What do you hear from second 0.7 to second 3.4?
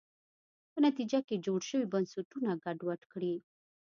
په نتیجه کې جوړ شوي بنسټونه ګډوډ کړي.